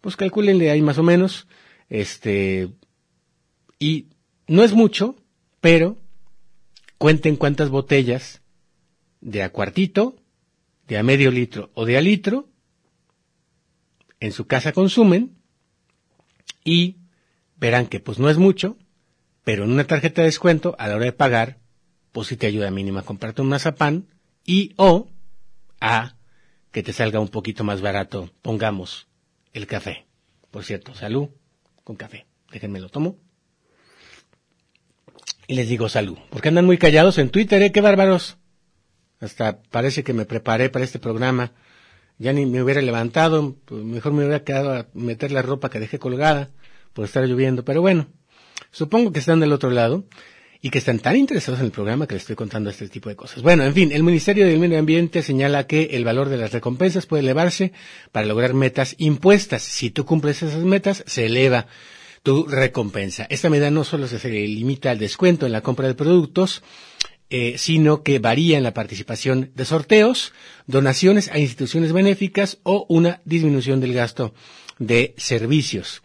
[0.00, 1.46] pues calcúlenle ahí más o menos,
[1.90, 2.70] este,
[3.78, 4.06] y
[4.46, 5.14] no es mucho,
[5.60, 5.98] pero
[6.96, 8.40] cuenten cuántas botellas
[9.20, 10.16] de a cuartito,
[10.88, 12.48] de a medio litro o de a litro
[14.20, 15.35] en su casa consumen
[16.66, 16.98] y
[17.56, 18.76] verán que pues no es mucho,
[19.44, 21.58] pero en una tarjeta de descuento a la hora de pagar,
[22.12, 24.08] pues sí te ayuda mínima a comprarte un mazapán
[24.44, 25.08] y o
[25.80, 26.16] a
[26.72, 29.08] que te salga un poquito más barato, pongamos,
[29.54, 30.06] el café.
[30.50, 31.28] Por cierto, salud
[31.84, 32.26] con café.
[32.50, 33.16] Déjenme lo tomo.
[35.46, 37.72] Y les digo salud, porque andan muy callados en Twitter, ¿eh?
[37.72, 38.36] ¡Qué bárbaros!
[39.20, 41.52] Hasta parece que me preparé para este programa
[42.18, 45.80] ya ni me hubiera levantado, pues mejor me hubiera quedado a meter la ropa que
[45.80, 46.50] dejé colgada
[46.92, 48.08] por estar lloviendo, pero bueno,
[48.70, 50.04] supongo que están del otro lado
[50.62, 53.16] y que están tan interesados en el programa que les estoy contando este tipo de
[53.16, 53.42] cosas.
[53.42, 57.06] Bueno, en fin, el Ministerio del Medio Ambiente señala que el valor de las recompensas
[57.06, 57.72] puede elevarse
[58.12, 59.62] para lograr metas impuestas.
[59.62, 61.66] Si tú cumples esas metas, se eleva
[62.22, 63.26] tu recompensa.
[63.30, 66.62] Esta medida no solo se limita al descuento en la compra de productos,
[67.30, 70.32] eh, sino que varía en la participación de sorteos,
[70.66, 74.34] donaciones a instituciones benéficas o una disminución del gasto
[74.78, 76.02] de servicios.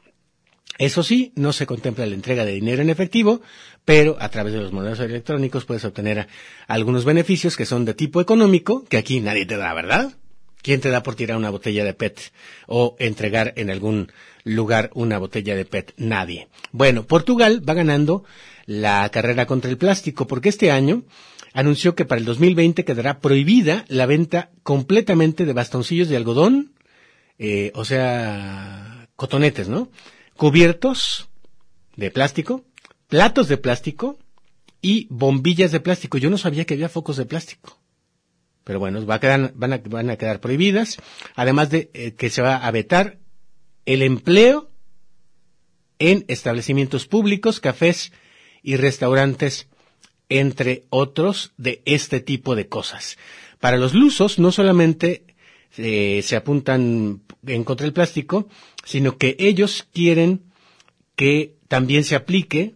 [0.77, 3.41] Eso sí, no se contempla la entrega de dinero en efectivo,
[3.85, 6.27] pero a través de los modelos electrónicos puedes obtener
[6.67, 10.17] algunos beneficios que son de tipo económico, que aquí nadie te da, ¿verdad?
[10.61, 12.31] ¿Quién te da por tirar una botella de PET
[12.67, 14.11] o entregar en algún
[14.43, 15.93] lugar una botella de PET?
[15.97, 16.47] Nadie.
[16.71, 18.23] Bueno, Portugal va ganando
[18.71, 21.03] la carrera contra el plástico porque este año
[21.53, 26.73] anunció que para el 2020 quedará prohibida la venta completamente de bastoncillos de algodón,
[27.37, 29.89] eh, o sea, cotonetes, ¿no?
[30.37, 31.29] Cubiertos
[31.97, 32.63] de plástico,
[33.07, 34.17] platos de plástico
[34.81, 36.17] y bombillas de plástico.
[36.17, 37.77] Yo no sabía que había focos de plástico.
[38.63, 40.97] Pero bueno, va a quedar, van, a, quedar prohibidas,
[41.35, 43.19] además de eh, que se va a vetar
[43.85, 44.71] el empleo
[45.99, 48.13] en establecimientos públicos, cafés
[48.63, 49.67] y restaurantes,
[50.29, 53.17] entre otros, de este tipo de cosas.
[53.59, 55.25] Para los lusos, no solamente
[55.77, 58.47] eh, se apuntan en contra del plástico,
[58.83, 60.43] sino que ellos quieren
[61.15, 62.75] que también se aplique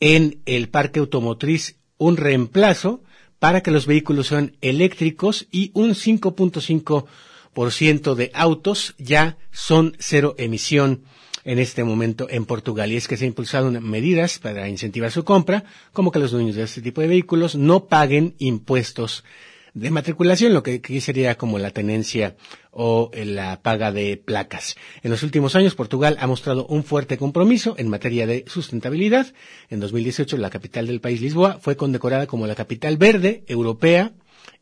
[0.00, 3.02] en el parque automotriz un reemplazo
[3.38, 11.02] para que los vehículos sean eléctricos y un 5.5% de autos ya son cero emisión
[11.48, 12.92] en este momento en Portugal.
[12.92, 16.56] Y es que se han impulsado medidas para incentivar su compra, como que los dueños
[16.56, 19.24] de este tipo de vehículos no paguen impuestos
[19.72, 22.36] de matriculación, lo que aquí sería como la tenencia
[22.70, 24.76] o la paga de placas.
[25.02, 29.32] En los últimos años, Portugal ha mostrado un fuerte compromiso en materia de sustentabilidad.
[29.70, 34.12] En 2018, la capital del país, Lisboa, fue condecorada como la capital verde europea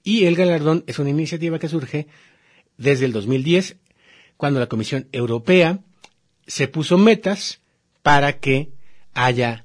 [0.05, 2.07] y el galardón es una iniciativa que surge
[2.79, 3.77] desde el 2010,
[4.37, 5.81] cuando la Comisión Europea
[6.47, 7.61] se puso metas
[8.03, 8.71] para que
[9.15, 9.65] haya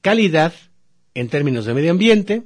[0.00, 0.52] calidad
[1.14, 2.44] en términos de medio ambiente,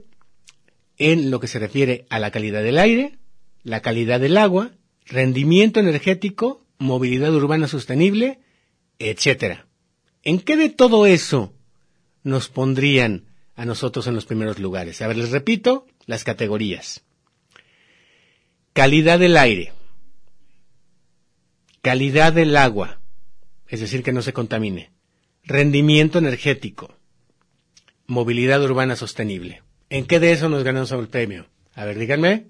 [0.99, 3.19] en lo que se refiere a la calidad del aire,
[3.63, 4.73] la calidad del agua,
[5.05, 8.41] rendimiento energético, movilidad urbana sostenible,
[8.99, 9.67] etcétera.
[10.23, 11.55] ¿En qué de todo eso
[12.23, 15.01] nos pondrían a nosotros en los primeros lugares?
[15.03, 17.03] A ver, les repito las categorías.
[18.73, 19.73] Calidad del aire,
[21.83, 23.01] calidad del agua,
[23.69, 24.91] es decir, que no se contamine,
[25.45, 26.95] rendimiento energético,
[28.07, 29.63] movilidad urbana sostenible.
[29.91, 31.47] ¿En qué de eso nos ganamos el premio?
[31.75, 32.47] A ver, díganme.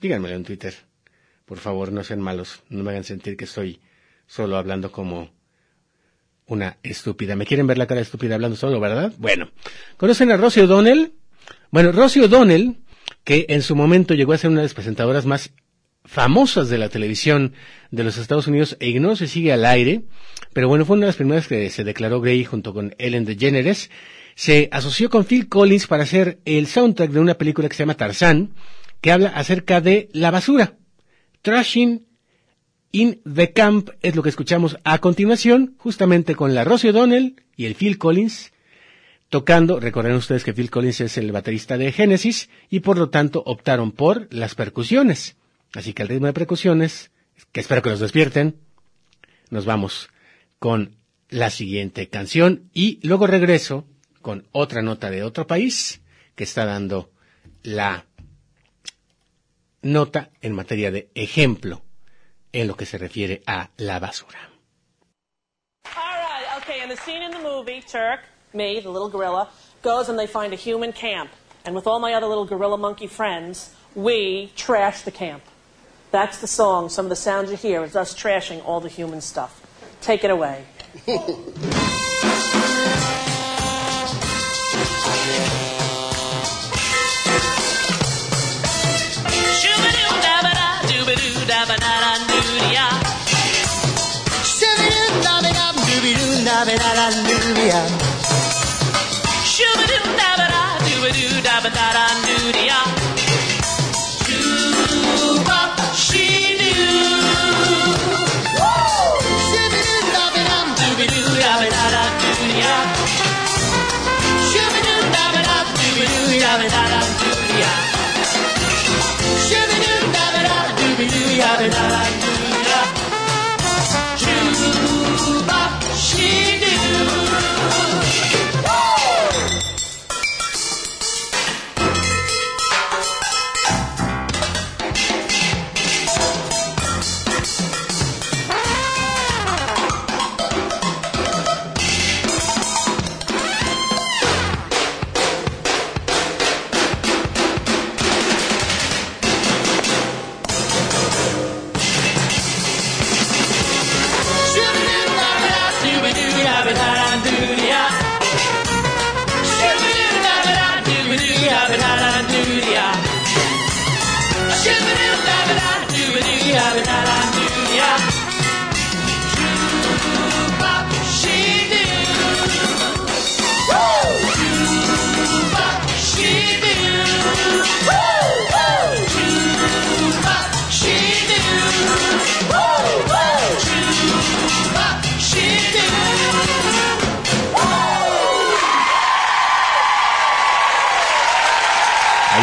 [0.00, 0.74] Díganmelo en Twitter.
[1.44, 2.62] Por favor, no sean malos.
[2.68, 3.80] No me hagan sentir que estoy
[4.26, 5.30] solo hablando como
[6.46, 7.36] una estúpida.
[7.36, 9.12] ¿Me quieren ver la cara estúpida hablando solo, verdad?
[9.18, 9.50] Bueno.
[9.96, 11.12] ¿Conocen a Rosie O'Donnell?
[11.70, 12.78] Bueno, Rosie O'Donnell,
[13.24, 15.52] que en su momento llegó a ser una de las presentadoras más
[16.08, 17.52] famosas de la televisión
[17.90, 20.02] de los Estados Unidos e ignoro si sigue al aire,
[20.52, 23.90] pero bueno, fue una de las primeras que se declaró gay junto con Ellen DeGeneres.
[24.34, 27.96] Se asoció con Phil Collins para hacer el soundtrack de una película que se llama
[27.96, 28.54] Tarzán,
[29.00, 30.74] que habla acerca de la basura.
[31.42, 32.06] Trashing
[32.92, 37.66] in the Camp es lo que escuchamos a continuación, justamente con la Rosie O'Donnell y
[37.66, 38.52] el Phil Collins
[39.28, 39.78] tocando.
[39.78, 43.92] Recuerden ustedes que Phil Collins es el baterista de Genesis y por lo tanto optaron
[43.92, 45.37] por las percusiones.
[45.74, 47.10] Así que al ritmo de percusiones,
[47.52, 48.60] que espero que nos despierten,
[49.50, 50.08] nos vamos
[50.58, 50.96] con
[51.28, 53.84] la siguiente canción y luego regreso
[54.22, 56.00] con otra nota de otro país
[56.34, 57.10] que está dando
[57.62, 58.06] la
[59.82, 61.82] nota en materia de ejemplo
[62.52, 64.50] en lo que se refiere a la basura.
[69.80, 71.30] Goes and they find a human camp.
[71.64, 75.42] And with all my other little gorilla monkey friends, we trash the camp.
[76.10, 76.88] That's the song.
[76.88, 79.62] Some of the sounds you hear is us trashing all the human stuff.
[80.00, 80.64] Take it away.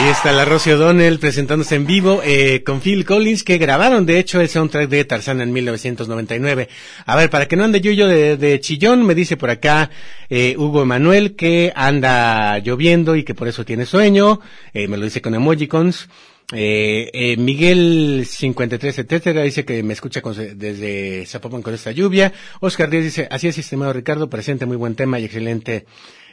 [0.06, 4.20] Ahí está la Rosie O'Donnell presentándose en vivo eh, con Phil Collins, que grabaron de
[4.20, 6.70] hecho el soundtrack de Tarzán en 1999.
[7.08, 9.90] A ver, para que no ande yo yo de, de chillón, me dice por acá
[10.30, 14.42] eh, Hugo Emanuel que anda lloviendo y que por eso tiene sueño.
[14.76, 16.08] Eh, me lo dice con emojicons.
[16.54, 22.32] Eh, eh, Miguel 53, etcétera, dice que me escucha con- desde Zapopan con esta lluvia.
[22.60, 25.88] Oscar Díaz dice, así es, estimado Ricardo, presente muy buen tema y excelente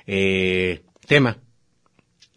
[0.07, 1.39] eh, tema.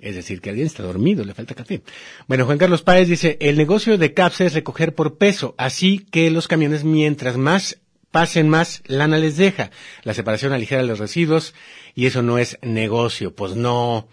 [0.06, 1.82] Es decir, que alguien está dormido, le falta café.
[2.28, 6.30] Bueno, Juan Carlos Páez dice, el negocio de CAPSA es recoger por peso, así que
[6.30, 7.80] los camiones mientras más
[8.12, 9.72] pasen más, lana les deja.
[10.04, 11.56] La separación aligera los residuos
[11.96, 14.08] y eso no es negocio, pues no.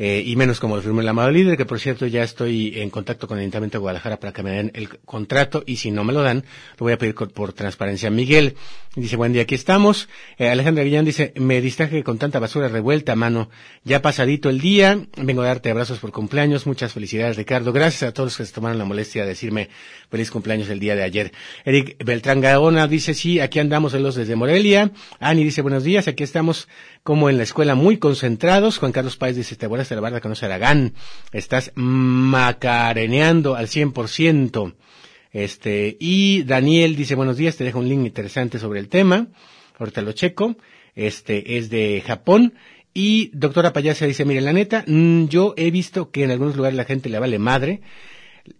[0.00, 2.88] Eh, y menos como lo firmó el amado líder, que por cierto ya estoy en
[2.88, 6.04] contacto con el Ayuntamiento de Guadalajara para que me den el contrato y si no
[6.04, 6.44] me lo dan,
[6.78, 8.08] lo voy a pedir por transparencia.
[8.08, 8.54] Miguel
[8.94, 10.08] dice, buen día, aquí estamos.
[10.38, 13.50] Eh, Alejandra Guillán dice, me distraje con tanta basura revuelta, mano.
[13.82, 17.72] Ya pasadito el día, vengo a darte abrazos por cumpleaños, muchas felicidades Ricardo.
[17.72, 19.68] Gracias a todos los que se tomaron la molestia de decirme
[20.10, 21.32] feliz cumpleaños el día de ayer.
[21.64, 24.92] Eric Beltrán Gaona dice, sí, aquí andamos velos desde Morelia.
[25.18, 26.68] Ani dice, buenos días, aquí estamos
[27.02, 28.78] como en la escuela muy concentrados.
[28.78, 30.94] Juan Carlos Páez dice, te acuerdas de la barra se Aragán.
[31.32, 34.74] Estás macareneando al 100%.
[35.32, 39.28] Este, y Daniel dice, buenos días, te dejo un link interesante sobre el tema.
[39.78, 40.56] Ahorita lo checo.
[40.94, 42.54] Este, es de Japón.
[42.94, 46.76] Y doctora Payasa dice, mire, la neta, mm, yo he visto que en algunos lugares
[46.76, 47.80] la gente le vale madre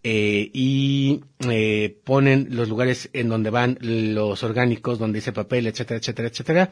[0.03, 5.99] eh, y eh, ponen los lugares en donde van los orgánicos, donde dice papel, etcétera,
[5.99, 6.71] etcétera, etcétera,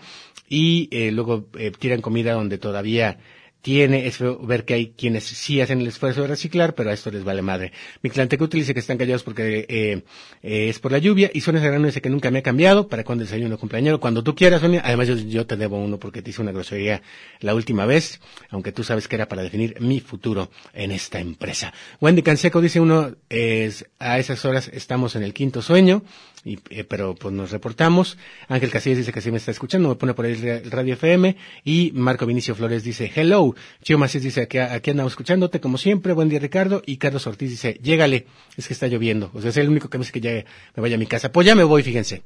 [0.48, 3.18] y eh, luego eh, tiran comida donde todavía
[3.62, 7.10] tiene, es ver que hay quienes sí hacen el esfuerzo de reciclar, pero a esto
[7.10, 7.72] les vale madre.
[8.02, 10.02] Mi cliente que están callados porque eh,
[10.42, 13.02] eh, es por la lluvia, y Sonia Serrano dice que nunca me ha cambiado, para
[13.02, 16.30] cuando desayuno cumpleañero, cuando tú quieras, Sonia, además yo, yo te debo uno porque te
[16.30, 17.02] hice una grosería
[17.40, 21.72] la última vez, aunque tú sabes que era para definir mi futuro en esta empresa.
[22.00, 26.04] Wendy Canseco dice uno, es, a esas horas estamos en el quinto sueño,
[26.46, 28.16] y, eh, pero pues nos reportamos.
[28.46, 31.36] Ángel Casillas dice que sí me está escuchando, me pone por ahí el Radio FM.
[31.64, 33.56] Y Marco Vinicio Flores dice, hello.
[33.82, 36.82] Chio Macías dice, aquí, aquí andamos escuchándote como siempre, buen día Ricardo.
[36.86, 38.26] Y Carlos Ortiz dice, llégale,
[38.56, 39.32] es que está lloviendo.
[39.34, 40.30] O sea, es el único que me dice que ya
[40.76, 41.32] me vaya a mi casa.
[41.32, 42.22] Pues ya me voy, fíjense.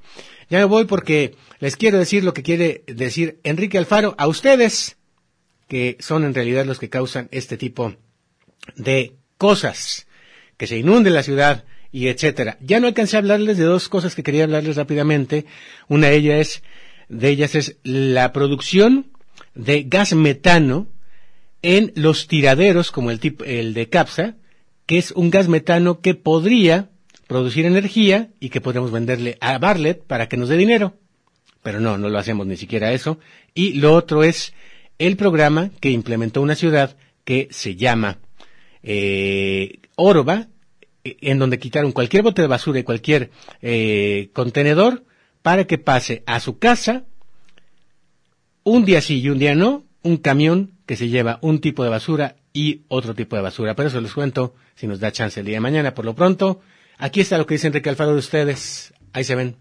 [0.51, 4.99] Ya me voy porque les quiero decir lo que quiere decir Enrique Alfaro a ustedes,
[5.67, 7.95] que son en realidad los que causan este tipo
[8.77, 10.07] de cosas.
[10.59, 12.57] Que se inunde la ciudad, y etcétera.
[12.61, 15.47] Ya no alcancé a hablarles de dos cosas que quería hablarles rápidamente.
[15.89, 16.63] Una de ellas es,
[17.09, 19.11] de ellas es la producción
[19.55, 20.87] de gas metano
[21.63, 24.37] en los tiraderos como el tipo, el de Capsa,
[24.87, 26.91] que es un gas metano que podría
[27.27, 30.95] producir energía y que podríamos venderle a Barlet para que nos dé dinero.
[31.63, 33.19] Pero no, no lo hacemos ni siquiera eso.
[33.55, 34.55] Y lo otro es
[34.99, 38.19] el programa que implementó una ciudad que se llama
[38.83, 40.49] eh, Orba,
[41.05, 43.31] en donde quitaron cualquier bote de basura y cualquier
[43.63, 45.05] eh, contenedor
[45.43, 47.05] para que pase a su casa
[48.63, 51.91] un día sí y un día no, un camión que se lleva un tipo de
[51.91, 53.75] basura y otro tipo de basura.
[53.75, 55.95] Pero eso les cuento si nos da chance el día de mañana.
[55.95, 56.61] Por lo pronto,
[56.99, 58.93] aquí está lo que dice Enrique Alfaro de ustedes.
[59.13, 59.57] Ahí se ven.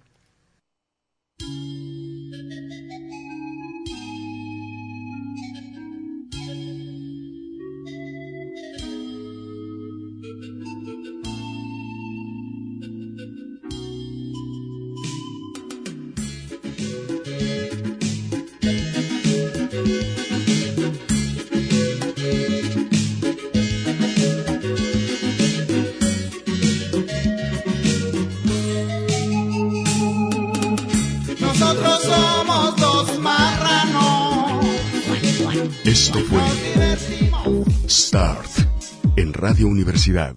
[39.40, 40.36] Radio Universidad.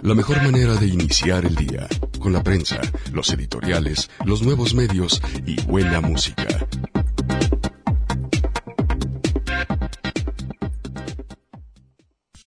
[0.00, 1.86] La mejor manera de iniciar el día,
[2.18, 2.80] con la prensa,
[3.12, 6.66] los editoriales, los nuevos medios y buena música.